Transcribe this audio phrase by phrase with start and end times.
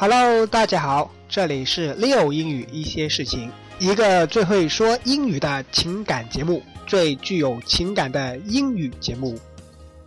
[0.00, 9.38] Hello，大家好，这里是 Leo 英语一些事情，一个最会说英语的情感节目，最具有情感的英语节目。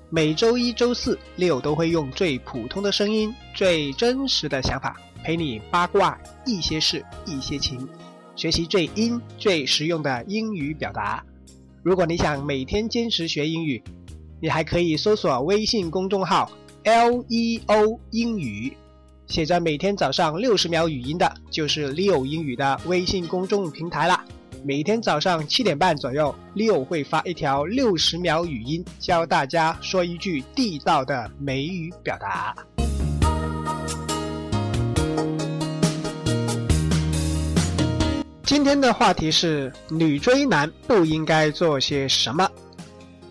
[0.09, 7.88] 每周一、周四，Leo 都会用最普通的声音、最真实的想法，陪你八卦一些事、一些情，
[8.36, 11.23] 学习最英、最实用的英语表达。
[11.84, 13.80] 如果你想每天坚持学英语，
[14.41, 16.52] 你还可以搜索微信公众号
[16.84, 18.75] “Leo 英语”。
[19.27, 24.23] 写着每天早上六十秒语音的，就是 Leo 英语的微信公众平台啦。
[24.64, 32.55] 每天早上七点半左右，Leo 会发一条六十秒语音，教大家说一句地道的美语表达。
[38.44, 42.47] 今天的话题是女追男不应该做些什么。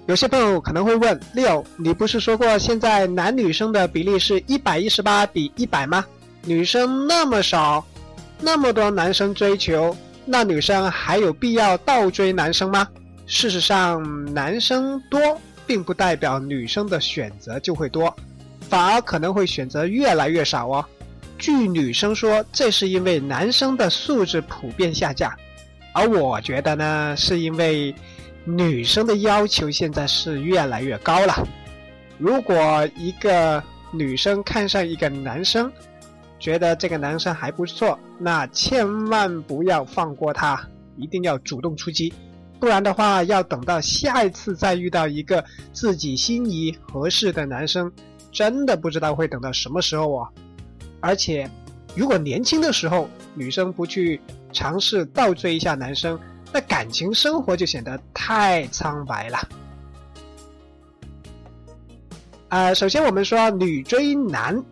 [0.07, 6.05] 有些朋友可能会问六，你不是说过现在男女生的比例是一百一十八比一百吗？
[6.45, 7.87] 女生那么少，
[8.41, 12.89] 那么多男生追求，那女生还有必要倒追男生吗？
[13.29, 14.03] 事实上，
[14.35, 18.13] 男生多并不代表女生的选择就会多，
[18.69, 20.85] 反而可能会选择越来越少哦。
[21.39, 25.33] 据女生说，这是因为男生的素质普遍下降，
[25.93, 27.95] 而我觉得呢，是因为。
[28.45, 31.47] 女生的要求现在是越来越高了。
[32.19, 33.63] 如果一个
[33.93, 35.71] 女生看上一个男生，
[36.39, 40.61] 觉得这个男生还不错，那千万不要放过他，
[40.97, 42.13] 一定要主动出击。
[42.59, 47.91] 不然的话，要等到下一次再遇到一个自己心仪合适的男生，
[48.31, 50.29] 真的不知道会等到什么时候啊！
[51.01, 51.49] 而且，
[51.97, 54.21] 如果年轻的时候女生不去
[54.53, 56.19] 尝试倒追一下男生，
[56.53, 59.49] 那感情生活就显得太苍白了。
[62.49, 64.63] 啊，首先我们说女追男，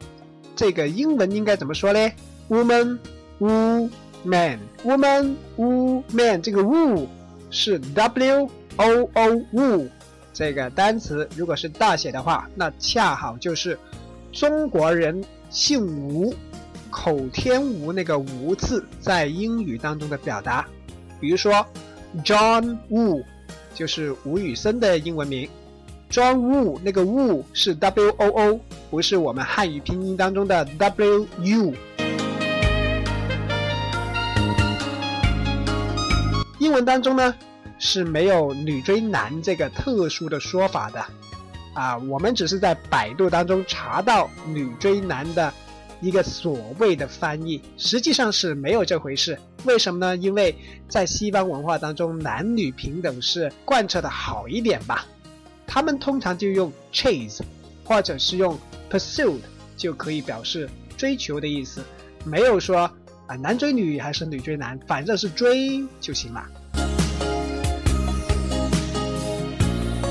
[0.54, 2.12] 这个英文应该怎么说呢
[2.50, 2.98] ？Woman,
[3.38, 3.90] woo,
[4.22, 6.42] man, woman, woo, man。
[6.42, 7.06] 这个 woo
[7.50, 9.88] 是 W O O woo
[10.34, 13.78] 这个单词，如果是大写的话，那恰好就是
[14.30, 16.34] 中国人姓吴，
[16.90, 20.68] 口天吴那个吴字在英语当中的表达。
[21.20, 21.64] 比如说
[22.24, 23.22] ，John Wu
[23.74, 25.48] 就是吴宇森的英文名。
[26.10, 28.60] John Wu 那个 Wu 是 W O O，
[28.90, 31.74] 不是我们汉语拼音当中的 W U。
[36.58, 37.34] 英文当中呢
[37.78, 41.04] 是没有女追男这个特殊的说法的，
[41.74, 45.52] 啊，我们只是在百度当中查到女追男的。
[46.00, 49.38] 一个所谓的翻译，实际上是没有这回事。
[49.64, 50.16] 为什么呢？
[50.16, 50.54] 因为
[50.88, 55.06] 在西方文化当中，男女平等是贯彻的好一点吧。
[55.66, 57.40] 他们通常就用 chase，
[57.84, 58.58] 或者是用
[58.90, 59.40] pursued
[59.76, 61.82] 就可以表示追求的意思，
[62.24, 62.90] 没有说
[63.26, 66.44] 啊男追女还是女追男，反正是追就行了。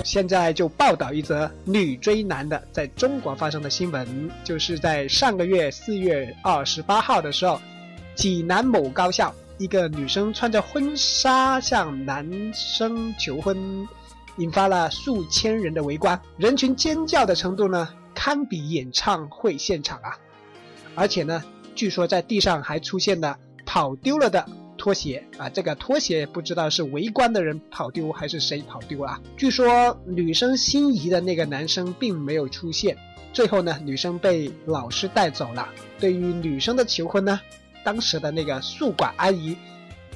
[0.09, 7.61] 现在就报道一则女追男的在中国发生的新闻，就是在上个月四月二十八号的时候，
[8.15, 13.87] 济南某高校一个女生穿着婚纱向男生求婚，
[14.37, 20.17] 引发了数千人的围观，人群尖叫的程度呢，堪比演唱会现场啊！
[20.95, 21.43] 而且呢，
[21.75, 24.43] 据说在地上还出现了跑丢了的。
[24.79, 29.19] 拖鞋啊，这个拖鞋不知道是围观的人跑丢还是谁跑丢了。
[29.37, 32.97] 据说女生心仪的那个男生并没有出现，
[33.33, 35.67] 最后呢，女生被老师带走了。
[35.99, 37.39] 对于女生的求婚呢，
[37.83, 39.55] 当时的那个宿管阿姨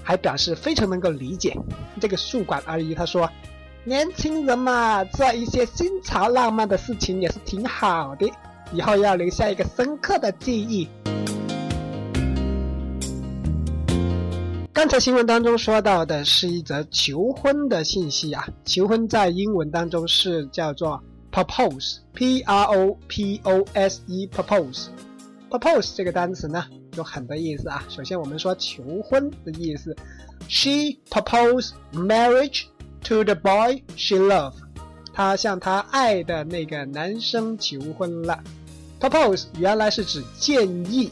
[0.01, 1.56] 还表示非常能够理解。
[2.00, 3.30] 这个宿管阿姨她说
[3.84, 8.31] ：“年轻人嘛，做一些新潮浪漫的事情也是挺好的，
[8.72, 10.88] 以后要留下一个深刻的记忆。”
[14.83, 21.01] 刚才新闻当中说到的是一则求婚的信息啊，求婚在英文当中是叫做
[21.31, 26.65] propose，p r o p o s e，propose，propose 这个单词呢
[26.97, 27.81] 有很多意思啊。
[27.88, 29.95] 首先我们说求婚的意思
[30.50, 32.65] ，she proposed marriage
[33.06, 34.56] to the boy she loved，
[35.13, 38.38] 她向她爱的那个男生求婚了。
[39.00, 41.09] propose 原来是指建议，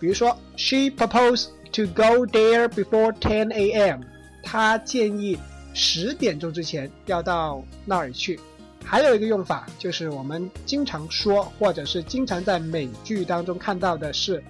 [0.00, 1.50] 比如说 she proposed。
[1.72, 4.02] To go there before 10 a.m.
[4.42, 5.38] 他建议
[5.72, 8.38] 十点钟之前要到那儿去。
[8.84, 14.42] 还有一个用法就是我们经常说，或者是经常在美剧当中看到的是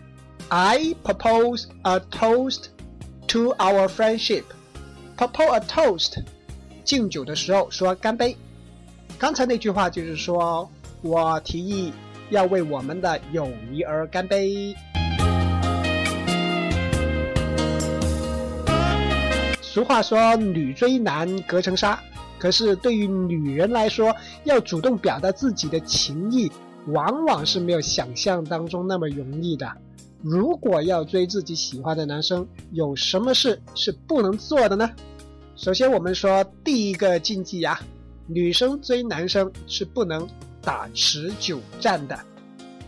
[0.48, 2.64] ，I propose a toast
[3.28, 4.44] to our friendship.
[5.16, 6.24] Propose a toast，
[6.84, 8.36] 敬酒的时候说干杯。
[9.16, 10.68] 刚才那句话就是说
[11.02, 11.92] 我提议
[12.30, 14.74] 要为我们的友谊而干杯。
[19.72, 21.98] 俗话说“女追男隔层纱”，
[22.38, 24.14] 可是对于女人来说，
[24.44, 26.52] 要主动表达自己的情意，
[26.88, 29.66] 往往是没有想象当中那么容易的。
[30.20, 34.90] 如果要追自己喜欢的男生，有什么事是不能做的呢？
[35.56, 37.80] 首先，我们说第一个禁忌呀，
[38.26, 40.28] 女生追男生是不能
[40.60, 42.20] 打持久战的。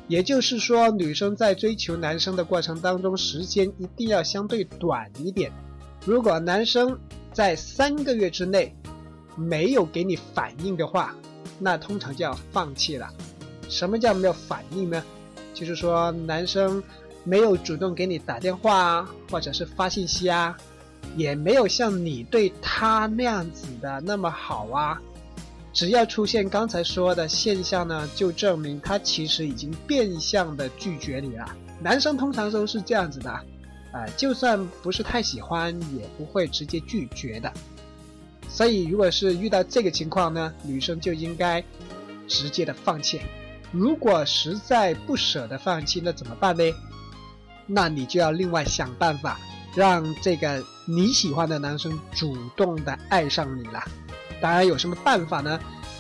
[0.07, 5.51] 也就是说，女生在追求男生的过程当中，时间一定要相对短一点。
[6.05, 6.99] 如果男生
[7.33, 8.75] 在三个月之内
[9.37, 11.15] 没有给你反应的话，
[11.59, 13.09] 那通常就要放弃了。
[13.69, 15.03] 什么叫没有反应呢？
[15.55, 16.83] 就是说男生
[17.25, 20.57] 没有主动给你打电话啊，或者是发信息啊，
[21.17, 25.01] 也没有像你对他那样子的那么好啊。
[25.73, 31.57] 只要出现刚才说的现象呢，就证明他其实已经变相的拒绝你了。
[31.81, 33.41] 男生通常都是这样子的，
[33.95, 37.51] 啊，就算不是太喜欢，也不会直接拒绝的。
[38.49, 41.63] 所以，如果是遇到这个情况呢，女生就应该
[42.27, 43.21] 直接的放弃。
[43.71, 46.65] 如果实在不舍得放弃，那怎么办呢？
[47.67, 49.39] 那你就要另外想办法，
[49.77, 53.81] 让这个你喜欢的男生主动的爱上你了。
[54.41, 55.59] 当然有什么办法呢？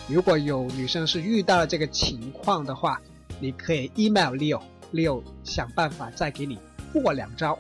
[0.08, 3.00] 如果有女生是遇到了这个情况的话，
[3.38, 6.58] 你可以 email Leo，Leo 想办法再给你
[6.92, 7.58] 过两招。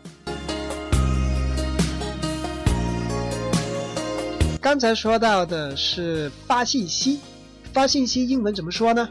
[4.64, 7.20] 刚才说到的是发信息，
[7.74, 9.06] 发信息英文怎么说呢？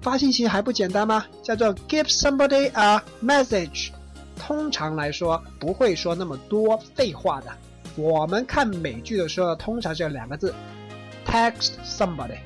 [0.00, 1.26] 发信息还不简单吗？
[1.42, 3.90] 叫做 give somebody a message。
[4.34, 7.52] 通常来说不会说那么多废话的。
[7.96, 10.54] 我们看美剧的时候，通常是两个字。
[11.26, 12.38] Text somebody，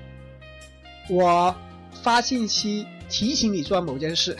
[1.08, 1.54] 我
[2.02, 4.36] 发信息提醒你做某件事。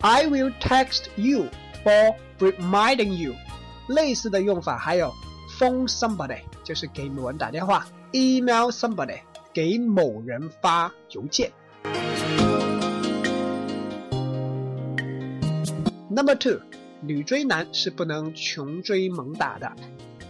[0.00, 1.46] I will text you
[1.84, 3.36] for reminding you。
[3.86, 5.14] 类似的用法还有
[5.60, 9.18] phone somebody，就是给某人打电话；email somebody，
[9.52, 11.50] 给某人发邮件。
[16.08, 16.60] Number two，
[17.00, 19.72] 女追男是不能穷追猛打的。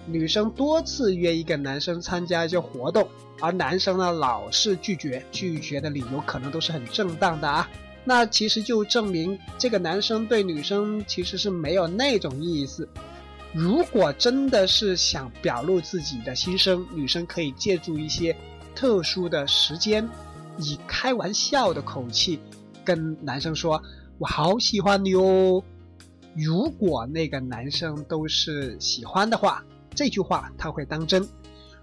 [0.07, 3.09] 女生多次约一个男生参加一些活动，
[3.41, 7.69] 而男生呢老是拒绝，拒绝的理由可能都是很正当的啊。
[8.05, 12.89] 那其实就证明这个男生对女生其实是没有那种意思。
[13.53, 18.37] 如果真的是想表露自己的心声，女生可以借助一些
[18.75, 20.09] 特殊的时间，
[20.59, 22.41] 以开玩笑的口气
[22.85, 23.83] 跟男生说
[24.19, 25.63] ：“我好喜欢你哦。”
[26.35, 29.65] 如果那个男生都是喜欢的话。
[29.95, 31.29] 这句话他会当真。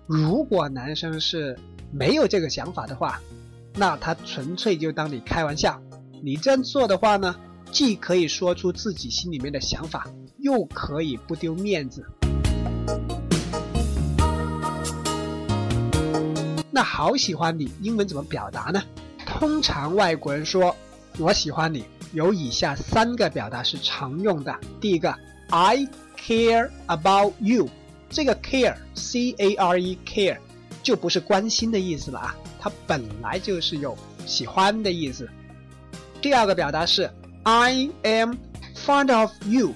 [0.08, 1.56] 如果男生是
[1.92, 3.22] 没有这个想法的话，
[3.76, 5.80] 那他纯粹就当你开玩笑。
[6.24, 7.36] 你这样做的话呢，
[7.72, 10.08] 既可以说出自己心里面的想法，
[10.42, 12.06] 又可以不丢面子。
[16.72, 18.82] 那好喜欢你，英文怎么表达呢？
[19.26, 20.76] 通常外国人说
[21.18, 21.84] 我喜欢你，
[22.14, 24.56] 有以下三个表达是常用的。
[24.80, 25.14] 第一个
[25.50, 25.88] ，I
[26.18, 27.68] care about you。
[28.10, 30.38] 这个 care，c a r e care，
[30.82, 35.30] 就不是关心的意思了啊，它本来就是有喜欢的意思。
[36.22, 37.10] 第二个表达是
[37.44, 38.36] I am
[38.74, 39.74] fond of you”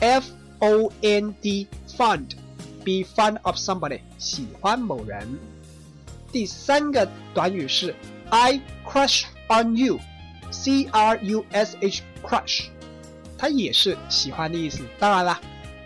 [0.00, 5.38] you，f o n d，fond，be fond of somebody，喜欢某人。
[6.32, 7.94] 第三个短语是
[8.30, 12.66] I crush on you，c r u s h，crush，
[13.38, 14.82] 它也是喜欢的意思。
[14.98, 15.40] 当然了，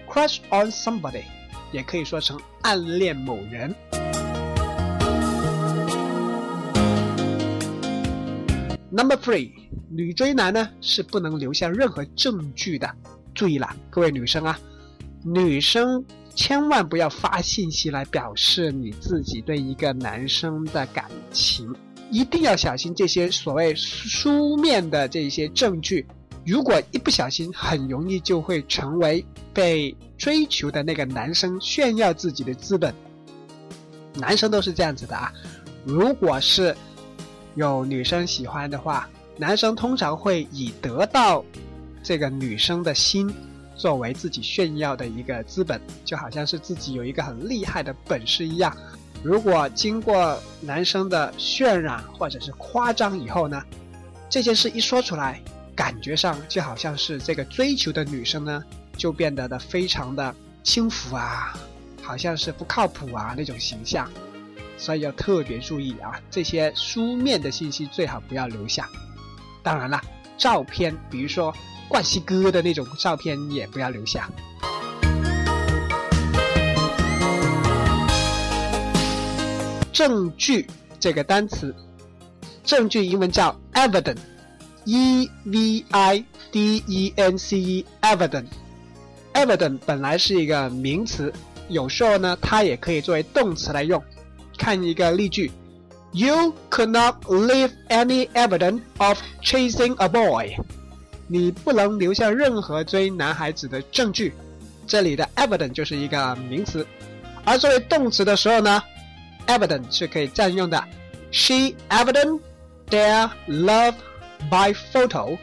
[0.09, 1.25] crush on somebody。
[1.71, 3.75] 也可以说成暗恋某人。
[8.91, 9.53] Number three，
[9.91, 12.91] 女追男呢是不能留下任何证据的。
[13.34, 14.60] 注意了，各位女生啊，
[15.24, 16.04] 女生
[16.36, 21.74] 千万不要发信息来表示你自己对一个男生的感情，
[22.10, 26.06] 一定要小心这些所谓书面的这些证据。
[26.46, 32.94] 如果一不小心，很容易就会成为被追求的那个男生炫耀自己的资本。
[34.16, 35.32] 男生都是这样子的啊。
[35.86, 36.76] 如果是
[37.56, 41.44] 有女生喜欢的话，男生通常会以得到
[42.04, 43.34] 这个女生的心
[43.76, 48.76] 作为自己炫耀的一个资本，就好像是自己有一个很厉害的本事一样。
[49.24, 53.64] 如果经过男生的渲染或者是夸张以后呢，
[54.30, 55.42] 这件事一说出来。
[55.76, 58.64] 感觉上就好像是这个追求的女生呢，
[58.96, 61.58] 就变得的非常的轻浮啊，
[62.00, 64.08] 好像是不靠谱啊那种形象，
[64.78, 68.88] 所以要特别注意啊，这些书面的信息最好不要留下。
[69.64, 70.00] 当然了，
[70.38, 71.52] 照片，比如说
[71.88, 74.30] 冠希哥的那种照片也不要留下。
[79.92, 80.68] 证据
[81.00, 81.74] 这个单词，
[82.64, 91.32] 证据英文叫 evidence，e v i d e n c e，evidence，evidence 本来是一个名词，
[91.70, 94.04] 有时候呢它也可以作为动词来用。
[94.58, 95.52] 看一个例句
[96.12, 100.56] ：You could not leave any evidence of chasing a boy。
[101.34, 104.36] 你不能留下任何追男孩子的证据。
[104.86, 106.86] 这里的 evidence 就是一个名词，
[107.44, 108.84] 而作为动词的时候呢
[109.48, 110.80] ，evidence 是可以这样用的
[111.32, 112.40] ：She evident
[112.92, 113.96] their love
[114.48, 115.40] by photo.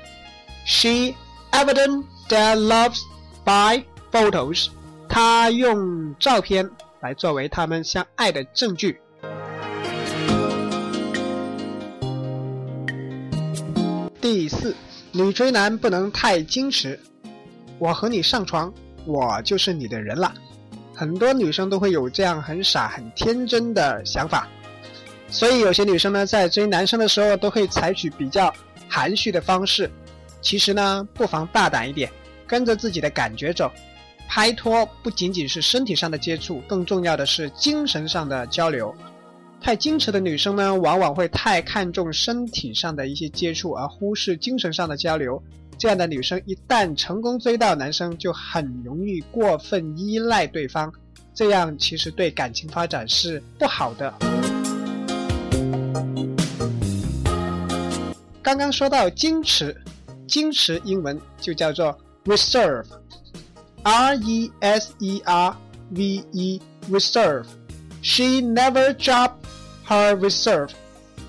[0.64, 1.16] She
[1.50, 3.00] evident their loves
[3.44, 3.82] by
[4.12, 4.68] photos.
[5.08, 6.70] 她用照片
[7.00, 9.00] 来作为他们相爱的证据。
[14.20, 14.76] 第四，
[15.12, 16.98] 女追男不能太矜持。
[17.78, 18.72] 我和你上床。
[19.06, 20.32] 我就是你的人了，
[20.94, 24.46] 很多女生都会有这样很傻、很天真的想法，
[25.30, 28.54] 所以有些女生呢，在追男生的时候都会采取比较
[28.90, 29.90] 含蓄的方式。
[30.42, 32.12] 其实呢，不妨大胆一点，
[32.46, 33.72] 跟着自己的感觉走。
[34.28, 38.94] 拍拖不仅仅是身体上的接触，更重要的是精神上的交流。
[39.62, 45.40] 太矜持的女生呢，往往会太看重身体上的一些接触，而忽视精神上的交流。
[45.78, 50.90] 这样的女生一旦成功追到男生，就很容易过分依赖对方，
[51.34, 54.12] 这样其实对感情发展是不好的。
[58.42, 59.76] 刚刚说到矜持，
[60.26, 65.56] 矜持英文就叫做 reserve，r e s e r
[65.90, 67.44] v e，reserve。
[68.02, 69.32] She never drop
[69.90, 70.70] her reserve，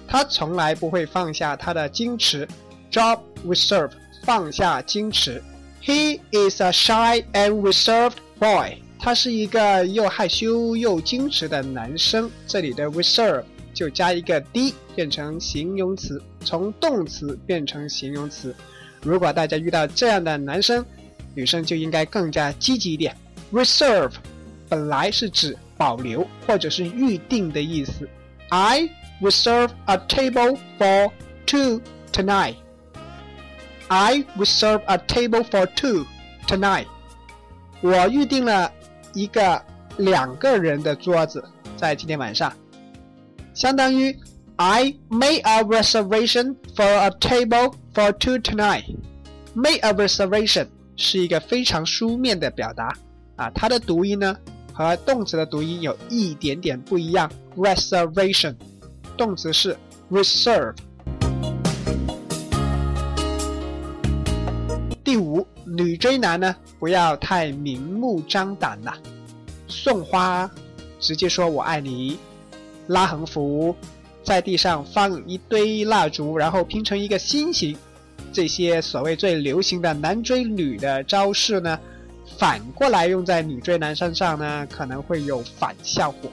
[0.08, 2.48] 她从来不会放下她的矜持
[2.89, 3.91] ，drop reserve。
[4.24, 5.41] 放下矜持。
[5.82, 8.77] He is a shy and reserved boy。
[9.00, 12.30] 他是一个又害羞又矜持的男生。
[12.46, 18.56] 这里的 reserve 就加一个 d，变成形容词，从动词变成形容词。
[19.01, 20.86] 如果大家遇到这样的男生，
[21.34, 23.18] 女生就应该更加积极一点。
[23.51, 24.12] Reserve
[24.70, 28.08] 本来是指保留或者是预定的意思。
[28.50, 31.12] I reserve a table for
[31.47, 31.81] two
[32.12, 32.57] tonight.
[33.88, 36.07] I reserve a table for two
[36.47, 36.87] tonight.
[37.81, 38.73] 我预定了
[39.15, 39.62] 一个
[39.97, 41.45] 两个人的桌子，
[41.76, 42.53] 在今天晚上，
[43.55, 44.17] 相当于
[44.57, 48.85] I made a reservation for a table for two tonight.
[49.55, 52.93] Made a reservation 是一个非常书面的表达
[53.37, 54.37] 啊，它的读音呢
[54.74, 57.32] 和动词的读音有一点点不一样。
[57.56, 58.56] Reservation
[59.18, 59.78] 动词是
[60.10, 60.75] reserve。
[65.04, 68.94] 第五，女追男呢，不要太明目张胆了，
[69.68, 70.50] 送花，
[71.00, 72.18] 直接说我爱你，
[72.88, 73.75] 拉横幅，
[74.24, 77.75] 在地上放一堆蜡烛，然后拼成一个心形，
[78.32, 81.78] 这些所谓最流行的男追女的招式呢，
[82.38, 86.32] 反过来用在女追男身上呢，可能会有反效果，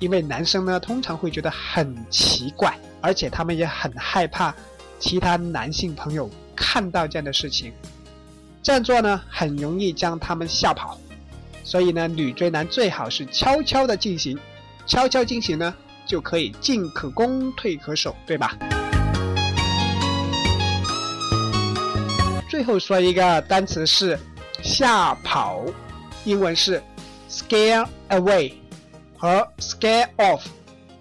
[0.00, 4.54] 因为男生呢通常会觉得很奇怪，而且他们也很害怕
[4.98, 7.72] 其他男性朋友看到这样的事情。
[8.62, 10.98] 这样做呢，很容易将他们吓跑，
[11.62, 14.38] 所以呢，女追男最好是悄悄的进行，
[14.86, 15.74] 悄悄进行呢，
[16.06, 18.56] 就可以进可攻，退可守，对吧？
[22.48, 24.18] 最后说一个单词是
[24.64, 25.62] 吓跑，
[26.24, 26.82] 英文是
[27.28, 28.54] scare away
[29.18, 30.40] 和 scare off，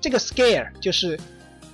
[0.01, 1.17] 这个 scare 就是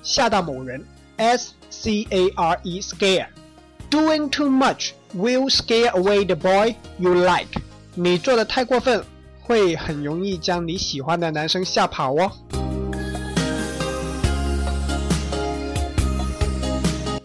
[0.04, 0.86] 吓到某人
[1.18, 4.92] ，s c a r e scare，doing too much。
[5.18, 7.60] Will scare away the boy you like。
[7.96, 9.04] 你做的太过分，
[9.42, 12.32] 会很容易将你喜欢的男生吓跑哦。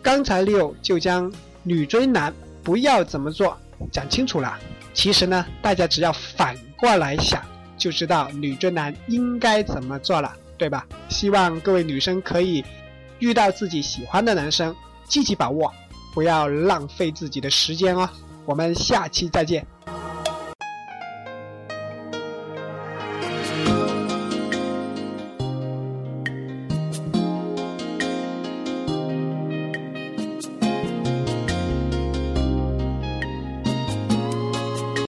[0.01, 1.31] 刚才六就将
[1.63, 3.55] 女追男不要怎么做
[3.91, 4.59] 讲清楚了。
[4.93, 7.43] 其实呢，大家只要反过来想，
[7.77, 10.87] 就知道女追男应该怎么做了，对吧？
[11.09, 12.65] 希望各位女生可以
[13.19, 14.75] 遇到自己喜欢的男生，
[15.09, 15.73] 积极把握。
[16.15, 18.09] 不要浪费自己的时间哦！
[18.45, 19.67] 我们下期再见。